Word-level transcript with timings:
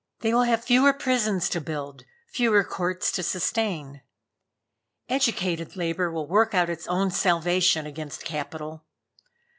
They 0.21 0.33
will 0.33 0.41
have 0.41 0.65
fewer 0.65 0.93
prisons 0.93 1.47
to 1.49 1.61
build, 1.61 2.05
fewer 2.25 2.63
courts 2.63 3.11
to 3.11 3.21
sustain. 3.21 4.01
Educated 5.07 5.75
Labor 5.75 6.09
will 6.11 6.27
work 6.27 6.55
out 6.55 6.71
its 6.71 6.87
own 6.87 7.11
salvation 7.11 7.85
against 7.85 8.25
Capital. 8.25 8.83